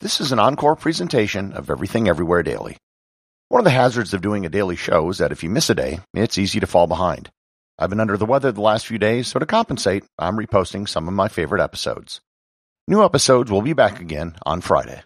[0.00, 2.76] This is an encore presentation of Everything Everywhere Daily.
[3.48, 5.74] One of the hazards of doing a daily show is that if you miss a
[5.74, 7.30] day, it's easy to fall behind.
[7.80, 11.08] I've been under the weather the last few days, so to compensate, I'm reposting some
[11.08, 12.20] of my favorite episodes.
[12.86, 15.02] New episodes will be back again on Friday.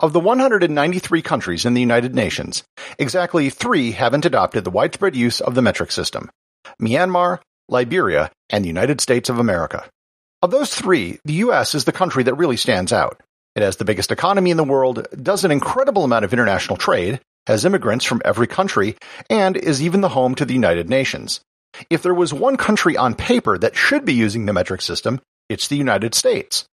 [0.00, 2.64] Of the 193 countries in the United Nations,
[2.98, 6.32] exactly three haven't adopted the widespread use of the metric system
[6.82, 7.38] Myanmar,
[7.68, 9.88] Liberia, and the United States of America.
[10.40, 13.20] Of those three, the US is the country that really stands out.
[13.56, 17.20] It has the biggest economy in the world, does an incredible amount of international trade,
[17.48, 18.96] has immigrants from every country,
[19.28, 21.40] and is even the home to the United Nations.
[21.90, 25.66] If there was one country on paper that should be using the metric system, it's
[25.66, 26.66] the United States.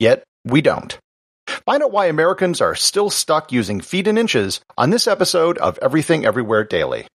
[0.00, 0.98] Yet, we don't.
[1.46, 5.78] Find out why Americans are still stuck using feet and inches on this episode of
[5.80, 7.06] Everything Everywhere Daily.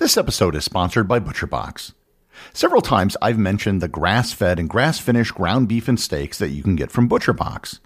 [0.00, 1.92] This episode is sponsored by ButcherBox.
[2.54, 6.48] Several times I've mentioned the grass fed and grass finished ground beef and steaks that
[6.48, 7.80] you can get from ButcherBox.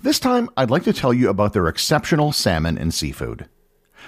[0.00, 3.50] This time I'd like to tell you about their exceptional salmon and seafood.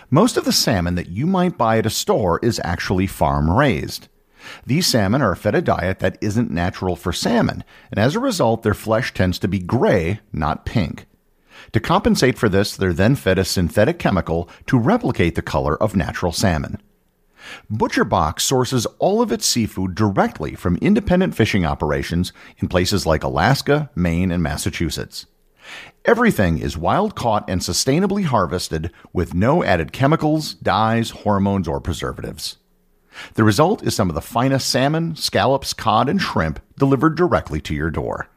[0.09, 4.09] Most of the salmon that you might buy at a store is actually farm raised.
[4.65, 8.63] These salmon are fed a diet that isn't natural for salmon, and as a result,
[8.63, 11.05] their flesh tends to be gray, not pink.
[11.73, 15.95] To compensate for this, they're then fed a synthetic chemical to replicate the color of
[15.95, 16.81] natural salmon.
[17.73, 23.91] ButcherBox sources all of its seafood directly from independent fishing operations in places like Alaska,
[23.95, 25.27] Maine, and Massachusetts.
[26.05, 32.59] Everything is wild caught and sustainably harvested with no added chemicals, dyes, hormones, or preservatives.
[33.35, 37.75] The result is some of the finest salmon, scallops, cod, and shrimp delivered directly to
[37.75, 38.29] your door.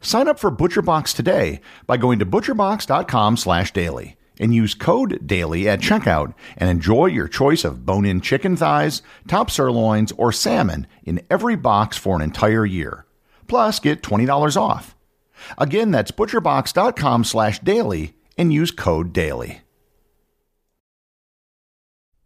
[0.00, 6.34] Sign up for ButcherBox today by going to butcherbox.com/daily and use code DAILY at checkout
[6.56, 11.56] and enjoy your choice of bone in chicken thighs, top sirloins, or salmon in every
[11.56, 13.06] box for an entire year.
[13.46, 14.94] Plus, get $20 off.
[15.56, 19.60] Again, that's butcherbox.com slash daily and use code DAILY.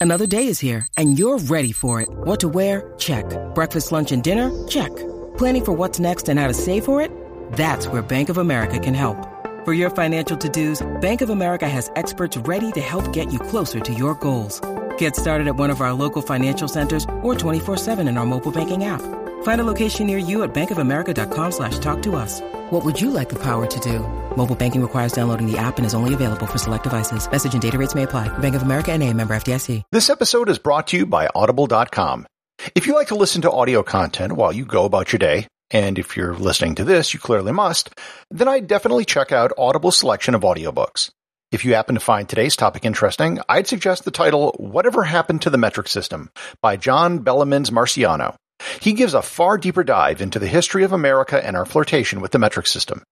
[0.00, 2.08] Another day is here and you're ready for it.
[2.10, 2.92] What to wear?
[2.98, 3.24] Check.
[3.54, 4.50] Breakfast, lunch, and dinner?
[4.66, 4.90] Check.
[5.38, 7.12] Planning for what's next and how to save for it?
[7.52, 9.31] That's where Bank of America can help.
[9.64, 13.78] For your financial to-dos, Bank of America has experts ready to help get you closer
[13.78, 14.60] to your goals.
[14.98, 18.86] Get started at one of our local financial centers or 24-7 in our mobile banking
[18.86, 19.00] app.
[19.44, 22.40] Find a location near you at bankofamerica.com slash talk to us.
[22.70, 24.00] What would you like the power to do?
[24.36, 27.30] Mobile banking requires downloading the app and is only available for select devices.
[27.30, 28.36] Message and data rates may apply.
[28.38, 29.84] Bank of America and a member FDIC.
[29.92, 32.26] This episode is brought to you by Audible.com.
[32.74, 35.98] If you like to listen to audio content while you go about your day, and
[35.98, 37.90] if you're listening to this, you clearly must,
[38.30, 41.10] then I'd definitely check out Audible's selection of audiobooks.
[41.50, 45.50] If you happen to find today's topic interesting, I'd suggest the title Whatever Happened to
[45.50, 48.36] the Metric System by John Bemelmans Marciano.
[48.80, 52.30] He gives a far deeper dive into the history of America and our flirtation with
[52.30, 53.02] the metric system.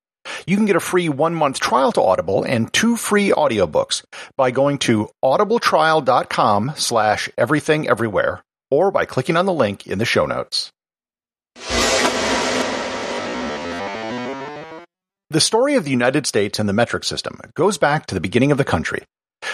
[0.47, 4.05] You can get a free one month trial to Audible and two free audiobooks
[4.37, 10.05] by going to audibletrial.com slash everything everywhere or by clicking on the link in the
[10.05, 10.71] show notes.
[15.33, 18.51] The story of the United States and the metric system goes back to the beginning
[18.51, 19.05] of the country.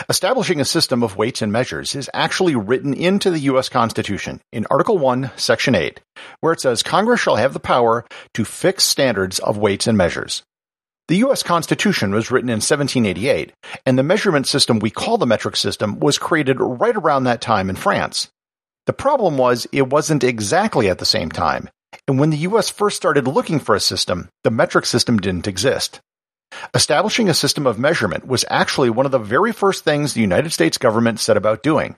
[0.08, 3.68] Establishing a system of weights and measures is actually written into the U.S.
[3.68, 6.00] Constitution in Article 1, Section 8,
[6.40, 10.42] where it says Congress shall have the power to fix standards of weights and measures.
[11.08, 11.42] The U.S.
[11.42, 13.52] Constitution was written in 1788,
[13.84, 17.68] and the measurement system we call the metric system was created right around that time
[17.68, 18.30] in France.
[18.86, 21.68] The problem was it wasn't exactly at the same time,
[22.08, 26.00] and when the US first started looking for a system, the metric system didn't exist.
[26.74, 30.52] Establishing a system of measurement was actually one of the very first things the United
[30.52, 31.96] States government set about doing.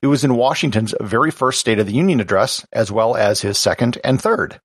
[0.00, 3.58] It was in Washington's very first State of the Union address, as well as his
[3.58, 4.60] second and third.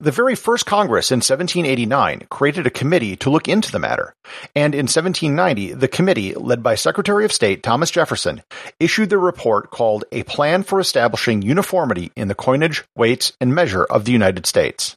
[0.00, 4.12] The very first Congress in 1789 created a committee to look into the matter,
[4.56, 8.42] and in 1790 the committee, led by Secretary of State Thomas Jefferson,
[8.80, 13.84] issued the report called A Plan for Establishing Uniformity in the Coinage, Weights, and Measure
[13.84, 14.96] of the United States.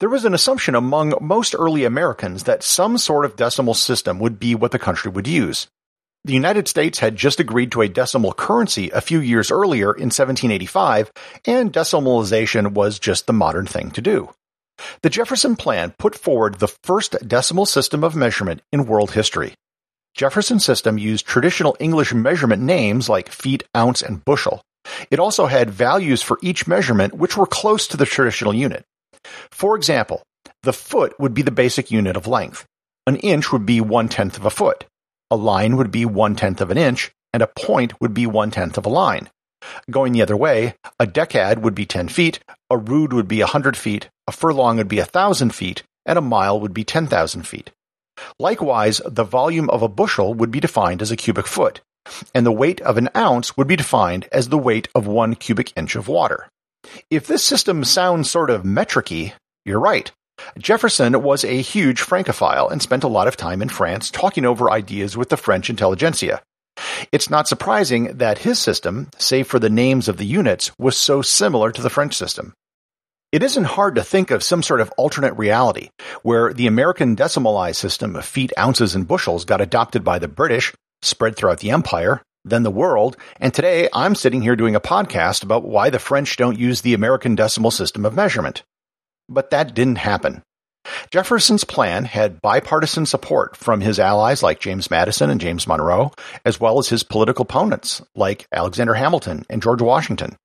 [0.00, 4.40] There was an assumption among most early Americans that some sort of decimal system would
[4.40, 5.68] be what the country would use.
[6.26, 10.10] The United States had just agreed to a decimal currency a few years earlier in
[10.10, 11.12] 1785,
[11.44, 14.30] and decimalization was just the modern thing to do.
[15.02, 19.54] The Jefferson Plan put forward the first decimal system of measurement in world history.
[20.16, 24.62] Jefferson's system used traditional English measurement names like feet, ounce, and bushel.
[25.12, 28.84] It also had values for each measurement which were close to the traditional unit.
[29.52, 30.24] For example,
[30.64, 32.66] the foot would be the basic unit of length.
[33.06, 34.86] An inch would be one tenth of a foot.
[35.30, 38.50] A line would be one tenth of an inch, and a point would be one
[38.50, 39.28] tenth of a line.
[39.90, 42.38] Going the other way, a decad would be 10 feet,
[42.70, 46.60] a rood would be 100 feet, a furlong would be 1,000 feet, and a mile
[46.60, 47.70] would be 10,000 feet.
[48.38, 51.80] Likewise, the volume of a bushel would be defined as a cubic foot,
[52.34, 55.72] and the weight of an ounce would be defined as the weight of one cubic
[55.76, 56.48] inch of water.
[57.10, 59.32] If this system sounds sort of metricy,
[59.64, 60.12] you're right.
[60.58, 64.70] Jefferson was a huge Francophile and spent a lot of time in France talking over
[64.70, 66.42] ideas with the French intelligentsia.
[67.10, 71.22] It's not surprising that his system, save for the names of the units, was so
[71.22, 72.52] similar to the French system.
[73.32, 75.90] It isn't hard to think of some sort of alternate reality
[76.22, 80.72] where the American decimalized system of feet, ounces, and bushels got adopted by the British,
[81.02, 85.42] spread throughout the empire, then the world, and today I'm sitting here doing a podcast
[85.42, 88.62] about why the French don't use the American decimal system of measurement.
[89.28, 90.42] But that didn't happen.
[91.10, 96.12] Jefferson's plan had bipartisan support from his allies like James Madison and James Monroe,
[96.44, 100.36] as well as his political opponents like Alexander Hamilton and George Washington.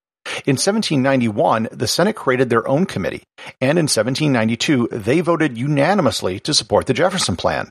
[0.46, 3.24] In 1791, the Senate created their own committee,
[3.60, 7.70] and in 1792, they voted unanimously to support the Jefferson Plan.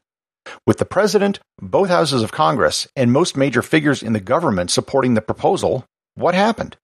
[0.66, 5.14] With the president, both houses of Congress, and most major figures in the government supporting
[5.14, 5.84] the proposal,
[6.14, 6.76] what happened?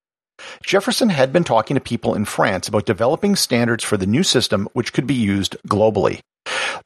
[0.62, 4.68] Jefferson had been talking to people in France about developing standards for the new system
[4.72, 6.20] which could be used globally.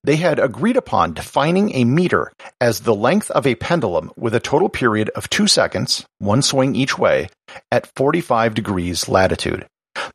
[0.05, 4.41] They had agreed upon defining a meter as the length of a pendulum with a
[4.41, 7.29] total period of two seconds, one swing each way,
[7.71, 9.67] at 45 degrees latitude.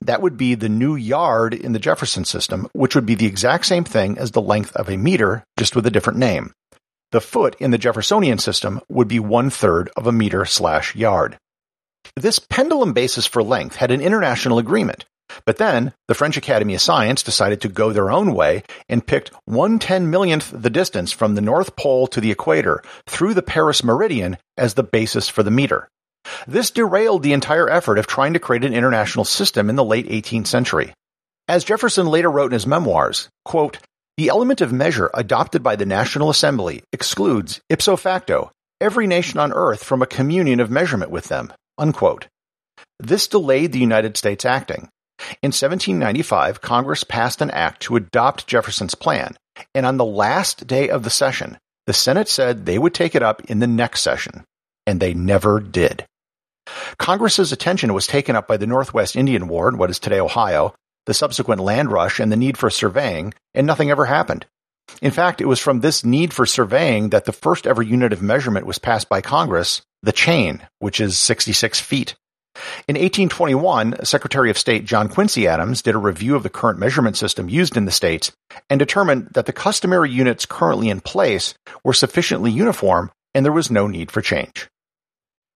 [0.02, 3.66] That would be the new yard in the Jefferson system, which would be the exact
[3.66, 6.54] same thing as the length of a meter, just with a different name.
[7.12, 11.38] The foot in the Jeffersonian system would be one third of a meter slash yard.
[12.16, 15.06] This pendulum basis for length had an international agreement,
[15.46, 19.31] but then the French Academy of Science decided to go their own way and picked
[19.46, 23.84] one ten millionth the distance from the North Pole to the equator through the Paris
[23.84, 25.88] meridian as the basis for the meter.
[26.48, 30.07] This derailed the entire effort of trying to create an international system in the late
[30.07, 30.94] 18th century.
[31.48, 33.78] As Jefferson later wrote in his memoirs, quote,
[34.18, 38.50] the element of measure adopted by the National Assembly excludes, ipso facto,
[38.80, 41.52] every nation on earth from a communion of measurement with them.
[41.77, 42.27] Unquote.
[43.00, 44.89] This delayed the United States acting.
[45.42, 49.36] In 1795, Congress passed an act to adopt Jefferson's plan,
[49.74, 51.57] and on the last day of the session,
[51.88, 54.44] the Senate said they would take it up in the next session,
[54.86, 56.06] and they never did.
[56.98, 60.74] Congress's attention was taken up by the Northwest Indian War in what is today Ohio,
[61.06, 64.45] the subsequent land rush, and the need for surveying, and nothing ever happened.
[65.02, 68.22] In fact, it was from this need for surveying that the first ever unit of
[68.22, 72.16] measurement was passed by Congress, the chain, which is 66 feet.
[72.88, 77.18] In 1821, Secretary of State John Quincy Adams did a review of the current measurement
[77.18, 78.32] system used in the states
[78.70, 81.54] and determined that the customary units currently in place
[81.84, 84.70] were sufficiently uniform and there was no need for change.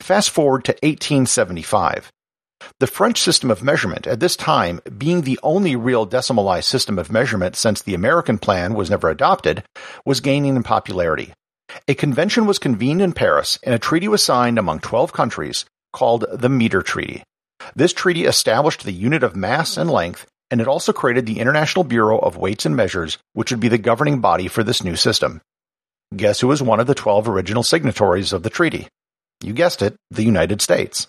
[0.00, 2.10] Fast forward to 1875.
[2.80, 7.12] The French system of measurement, at this time being the only real decimalized system of
[7.12, 9.64] measurement since the American plan was never adopted,
[10.04, 11.32] was gaining in popularity.
[11.86, 16.24] A convention was convened in Paris and a treaty was signed among 12 countries called
[16.32, 17.22] the Meter Treaty.
[17.74, 21.84] This treaty established the unit of mass and length, and it also created the International
[21.84, 25.40] Bureau of Weights and Measures, which would be the governing body for this new system.
[26.16, 28.88] Guess who was one of the 12 original signatories of the treaty?
[29.42, 31.06] You guessed it, the United States.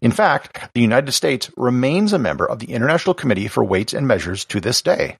[0.00, 4.06] In fact, the United States remains a member of the International Committee for Weights and
[4.06, 5.16] Measures to this day.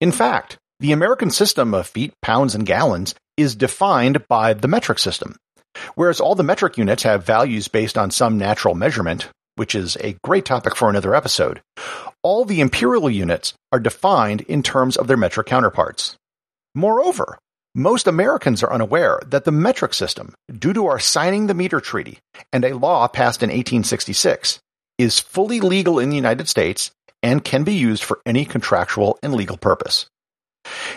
[0.00, 4.98] In fact, the American system of feet, pounds, and gallons is defined by the metric
[4.98, 5.36] system.
[5.94, 10.16] Whereas all the metric units have values based on some natural measurement, which is a
[10.24, 11.60] great topic for another episode,
[12.22, 16.16] all the imperial units are defined in terms of their metric counterparts.
[16.74, 17.38] Moreover,
[17.74, 22.18] most Americans are unaware that the metric system, due to our signing the meter treaty
[22.52, 24.60] and a law passed in 1866,
[24.98, 26.90] is fully legal in the United States
[27.22, 30.06] and can be used for any contractual and legal purpose.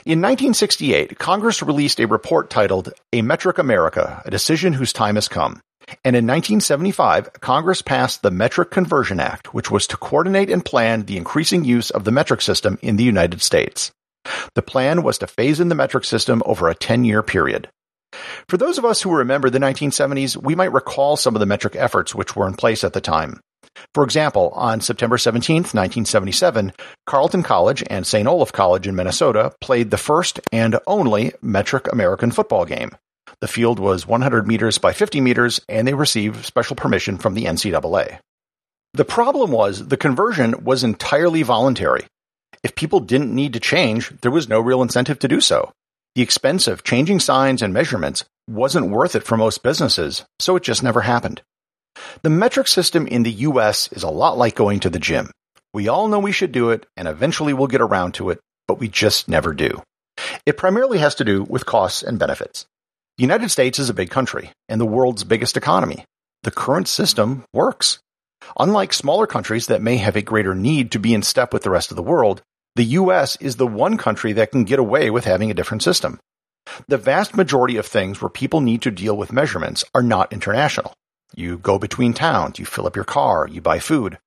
[0.05, 5.27] In 1968, Congress released a report titled A Metric America, a decision whose time has
[5.27, 5.62] come.
[6.03, 11.03] And in 1975, Congress passed the Metric Conversion Act, which was to coordinate and plan
[11.03, 13.91] the increasing use of the metric system in the United States.
[14.55, 17.70] The plan was to phase in the metric system over a 10 year period.
[18.48, 21.75] For those of us who remember the 1970s, we might recall some of the metric
[21.75, 23.39] efforts which were in place at the time.
[23.94, 26.72] For example, on September 17, 1977,
[27.05, 28.27] Carleton College and St.
[28.27, 32.91] Olaf College in Minnesota played the first and only metric American football game.
[33.41, 37.46] The field was 100 meters by 50 meters, and they received special permission from the
[37.46, 38.20] NCAA.
[38.94, 42.08] The problem was the conversion was entirely voluntary.
[42.65, 45.72] If people didn't need to change, there was no real incentive to do so.
[46.15, 50.63] The expense of changing signs and measurements wasn't worth it for most businesses, so it
[50.63, 51.43] just never happened.
[52.24, 55.29] The metric system in the US is a lot like going to the gym.
[55.75, 58.79] We all know we should do it, and eventually we'll get around to it, but
[58.79, 59.84] we just never do.
[60.48, 62.65] It primarily has to do with costs and benefits.
[63.19, 66.03] The United States is a big country and the world's biggest economy.
[66.41, 68.00] The current system works.
[68.57, 71.69] Unlike smaller countries that may have a greater need to be in step with the
[71.69, 72.41] rest of the world,
[72.75, 76.20] the US is the one country that can get away with having a different system.
[76.88, 80.94] The vast majority of things where people need to deal with measurements are not international.
[81.36, 84.17] You go between towns, you fill up your car, you buy food.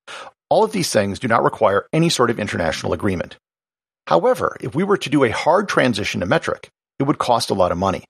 [0.49, 3.37] All of these things do not require any sort of international agreement.
[4.07, 7.53] However, if we were to do a hard transition to metric, it would cost a
[7.53, 8.03] lot of money.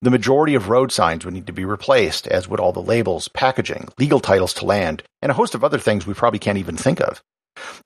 [0.00, 3.28] The majority of road signs would need to be replaced, as would all the labels,
[3.28, 6.76] packaging, legal titles to land, and a host of other things we probably can't even
[6.76, 7.22] think of.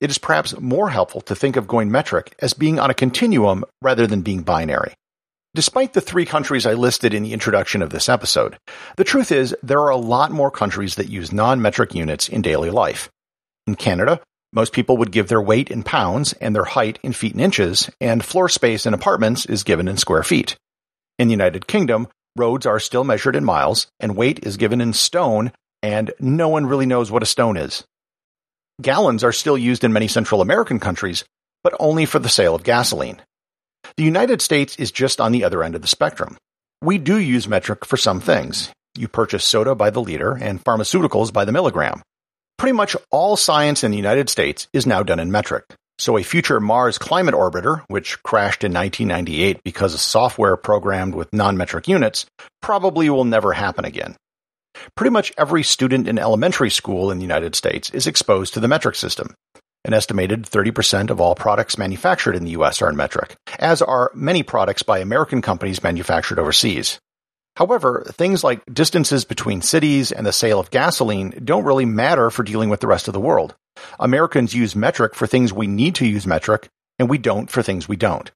[0.01, 3.65] It is perhaps more helpful to think of going metric as being on a continuum
[3.83, 4.95] rather than being binary.
[5.55, 8.59] Despite the three countries I listed in the introduction of this episode,
[8.97, 12.69] the truth is there are a lot more countries that use non-metric units in daily
[12.69, 13.09] life.
[13.67, 14.21] In Canada,
[14.53, 17.91] most people would give their weight in pounds and their height in feet and inches,
[18.01, 20.57] and floor space in apartments is given in square feet.
[21.19, 24.93] In the United Kingdom, roads are still measured in miles, and weight is given in
[24.93, 27.85] stone, and no one really knows what a stone is.
[28.83, 31.25] Gallons are still used in many Central American countries,
[31.65, 33.23] but only for the sale of gasoline.
[33.97, 36.37] The United States is just on the other end of the spectrum.
[36.83, 38.71] We do use metric for some things.
[38.95, 42.03] You purchase soda by the liter and pharmaceuticals by the milligram.
[42.59, 45.65] Pretty much all science in the United States is now done in metric.
[45.99, 51.33] So a future Mars climate orbiter, which crashed in 1998 because of software programmed with
[51.33, 52.27] non-metric units,
[52.61, 54.17] probably will never happen again.
[54.95, 58.69] Pretty much every student in elementary school in the United States is exposed to the
[58.69, 59.35] metric system.
[59.85, 64.11] An estimated 30% of all products manufactured in the US are in metric, as are
[64.15, 66.99] many products by American companies manufactured overseas.
[67.57, 72.43] However, things like distances between cities and the sale of gasoline don't really matter for
[72.43, 73.55] dealing with the rest of the world.
[73.99, 77.89] Americans use metric for things we need to use metric, and we don't for things
[77.89, 78.31] we don't.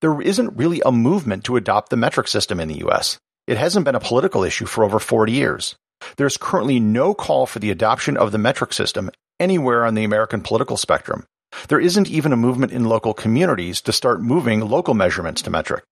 [0.00, 3.18] There isn't really a movement to adopt the metric system in the US.
[3.46, 5.76] It hasn't been a political issue for over 40 years.
[6.16, 10.40] There's currently no call for the adoption of the metric system anywhere on the American
[10.40, 11.24] political spectrum.
[11.68, 15.84] There isn't even a movement in local communities to start moving local measurements to metric.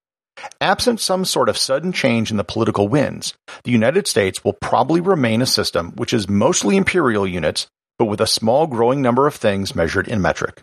[0.61, 5.01] Absent some sort of sudden change in the political winds, the United States will probably
[5.01, 7.67] remain a system which is mostly imperial units
[8.01, 10.63] but with a small growing number of things measured in metric.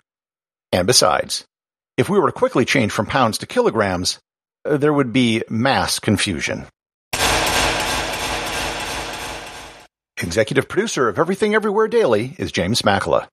[0.71, 1.45] And besides,
[1.95, 4.17] if we were to quickly change from pounds to kilograms,
[4.65, 6.65] uh, there would be mass confusion.
[10.19, 13.27] Executive producer of Everything Everywhere Daily is James Makala.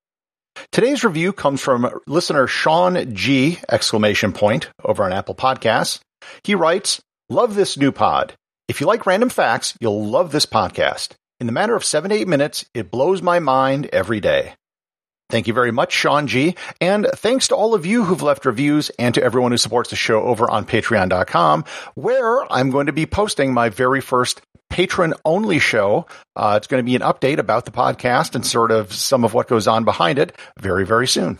[0.70, 3.58] Today's review comes from listener Sean G!
[3.70, 6.00] exclamation point over on Apple Podcasts.
[6.42, 7.00] He writes,
[7.30, 8.34] Love this new pod.
[8.68, 11.12] If you like random facts, you'll love this podcast.
[11.40, 14.52] In the matter of 7-8 minutes, it blows my mind every day.
[15.30, 16.54] Thank you very much, Sean G.
[16.82, 19.96] And thanks to all of you who've left reviews and to everyone who supports the
[19.96, 21.64] show over on patreon.com,
[21.94, 24.42] where I'm going to be posting my very first
[24.74, 26.04] patron only show.
[26.34, 29.32] Uh, it's going to be an update about the podcast and sort of some of
[29.32, 31.38] what goes on behind it very, very soon.